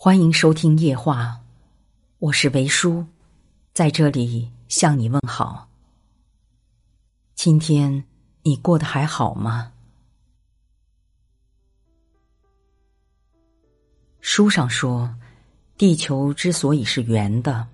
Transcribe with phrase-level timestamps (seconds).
[0.00, 1.40] 欢迎收听夜话，
[2.20, 3.04] 我是维叔，
[3.74, 5.68] 在这里向你问好。
[7.34, 8.04] 今天
[8.44, 9.72] 你过得还好吗？
[14.20, 15.12] 书上说，
[15.76, 17.66] 地球之所以是圆的，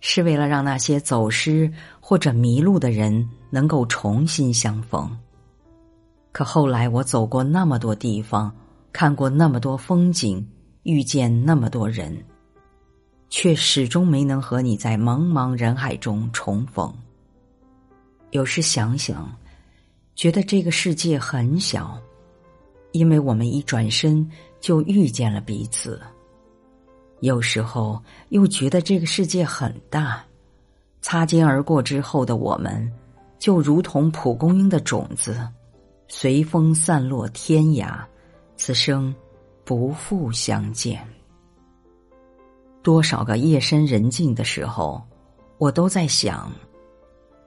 [0.00, 5.14] 是为了让那些走失或者迷路的人能够重新相逢。
[6.32, 8.50] 可后来我走过那么多地方，
[8.90, 10.48] 看过那么多风景。
[10.84, 12.16] 遇见那么多人，
[13.28, 16.92] 却始终没能和你在茫茫人海中重逢。
[18.30, 19.30] 有时想想，
[20.14, 22.00] 觉得这个世界很小，
[22.92, 24.28] 因为我们一转身
[24.60, 25.98] 就遇见了彼此；
[27.20, 30.24] 有时候又觉得这个世界很大，
[31.00, 32.92] 擦肩而过之后的我们，
[33.38, 35.48] 就如同蒲公英的种子，
[36.08, 38.00] 随风散落天涯，
[38.56, 39.14] 此生。
[39.64, 41.06] 不复相见。
[42.82, 45.00] 多少个夜深人静的时候，
[45.58, 46.50] 我都在想：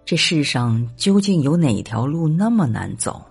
[0.06, 3.22] 这世上究竟有哪条路那么难走？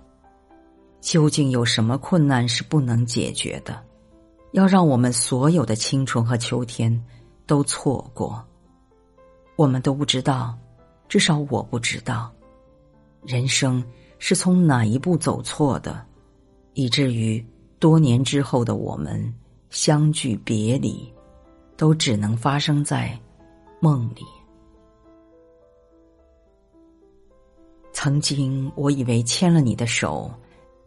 [1.00, 3.82] 究竟有什么困难是不能解决的？
[4.52, 7.02] 要让我们所有的青春和秋天
[7.46, 8.44] 都错过？
[9.56, 10.54] 我们都不知道，
[11.08, 12.30] 至少我不知道，
[13.24, 13.82] 人生
[14.18, 16.04] 是从哪一步走错的，
[16.74, 17.42] 以至于。
[17.84, 19.22] 多年之后的我们
[19.68, 21.06] 相聚别离，
[21.76, 23.14] 都只能发生在
[23.78, 24.22] 梦里。
[27.92, 30.32] 曾经我以为牵了你的手，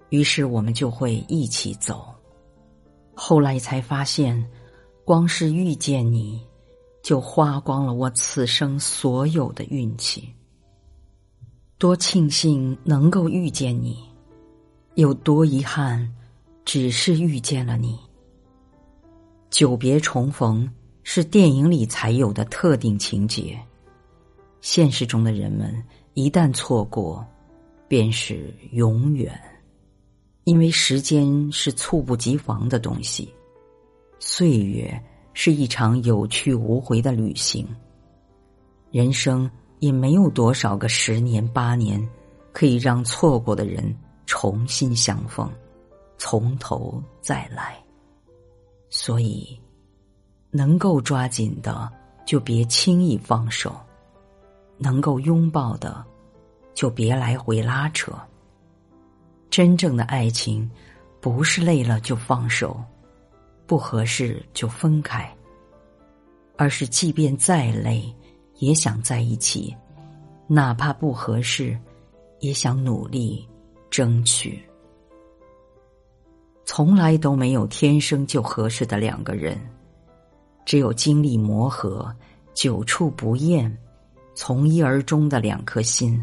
[0.10, 2.04] 于是我们就会一起走。
[3.14, 4.44] 后来才发现，
[5.06, 6.44] 光是遇见你，
[7.04, 10.34] 就花光了我此生所有的运气。
[11.78, 14.00] 多庆幸能够遇见你，
[14.96, 16.12] 有多遗憾。
[16.68, 17.98] 只是遇见了你。
[19.50, 20.70] 久别重逢
[21.02, 23.58] 是电影里才有的特定情节，
[24.60, 25.74] 现实中的人们
[26.14, 27.26] 一旦错过，
[27.88, 29.34] 便是永远。
[30.44, 33.34] 因为时间是猝不及防的东西，
[34.20, 35.02] 岁月
[35.34, 37.66] 是一场有去无回的旅行。
[38.92, 42.06] 人生也没有多少个十年八年，
[42.52, 43.96] 可以让错过的人
[44.26, 45.50] 重新相逢。
[46.18, 47.78] 从头再来，
[48.90, 49.60] 所以
[50.50, 51.92] 能够抓紧的
[52.26, 53.76] 就别轻易放手，
[54.78, 56.04] 能够拥抱的
[56.74, 58.12] 就别来回拉扯。
[59.50, 60.70] 真正的爱情
[61.22, 62.84] 不是累了就放手，
[63.66, 65.34] 不合适就分开，
[66.58, 68.14] 而是即便再累
[68.56, 69.76] 也想在一起，
[70.48, 71.80] 哪怕不合适，
[72.40, 73.48] 也想努力
[73.90, 74.67] 争取。
[76.70, 79.58] 从来都没有天生就合适的两个人，
[80.66, 82.14] 只有经历磨合、
[82.54, 83.76] 久处不厌、
[84.36, 86.22] 从一而终的两颗心。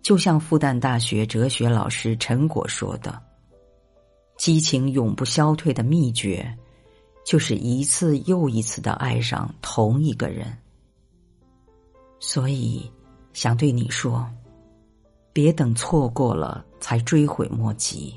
[0.00, 3.20] 就像复旦大学哲学老师陈果说的
[4.38, 6.56] ：“激情永不消退的秘诀，
[7.26, 10.46] 就是一次又一次的爱上同一个人。”
[12.20, 12.88] 所以，
[13.32, 14.24] 想对你说，
[15.32, 18.14] 别等错过了才追悔莫及。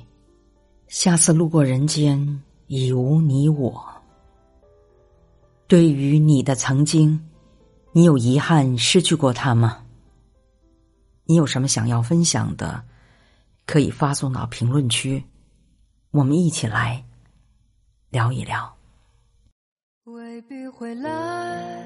[0.94, 3.84] 下次路过人间，已无你我。
[5.66, 7.20] 对于你的曾经，
[7.94, 9.84] 你有遗憾失去过他吗？
[11.26, 12.84] 你有什么想要分享的，
[13.66, 15.24] 可以发送到评论区，
[16.12, 17.04] 我们一起来
[18.12, 18.72] 聊一聊。
[20.04, 21.84] 未必会来，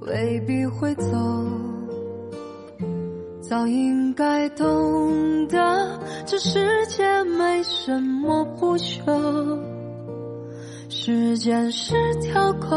[0.00, 1.81] 未必会走。
[3.52, 9.58] 早应该懂得，这世界没什么不朽。
[10.88, 12.70] 时间是条狗，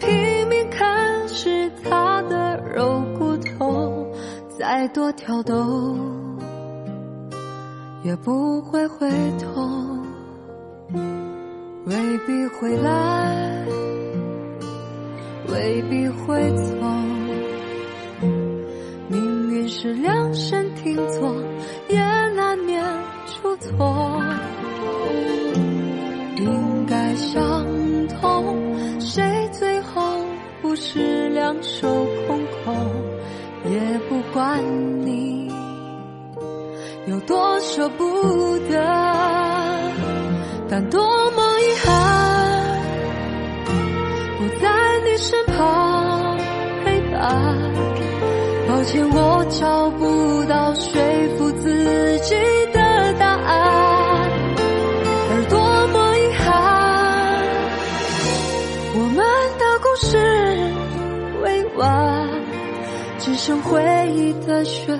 [0.00, 0.08] 拼
[0.48, 4.06] 命啃食它的肉骨头，
[4.58, 5.94] 再多挑逗
[8.02, 9.06] 也不会回
[9.38, 9.68] 头。
[11.84, 11.94] 未
[12.26, 13.66] 必会来，
[15.52, 17.13] 未必会走。
[19.84, 21.30] 是量身定做，
[21.90, 21.98] 也
[22.34, 22.82] 难免
[23.26, 24.18] 出错。
[26.38, 27.66] 应该相
[28.08, 28.56] 同，
[28.98, 29.22] 谁
[29.52, 30.00] 最后
[30.62, 32.74] 不是两手空空？
[33.70, 33.78] 也
[34.08, 34.58] 不管
[35.04, 35.52] 你
[37.06, 38.82] 有多舍不得，
[40.66, 41.02] 但多
[41.32, 42.80] 么遗憾，
[44.38, 44.66] 不在
[45.04, 45.83] 你身旁
[48.84, 50.92] 抱歉我找不到说
[51.38, 52.34] 服自己
[52.70, 54.30] 的答案
[55.30, 55.58] 而多
[55.88, 56.44] 么遗憾
[58.94, 59.24] 我们
[59.58, 60.18] 的故事
[61.42, 62.28] 未完
[63.18, 63.80] 只剩回
[64.14, 64.98] 忆的血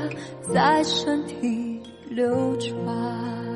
[0.51, 1.79] 在身体
[2.09, 3.54] 流转